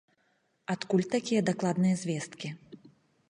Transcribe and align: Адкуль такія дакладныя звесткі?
Адкуль 0.73 1.03
такія 1.15 1.41
дакладныя 1.51 1.95
звесткі? 2.05 2.47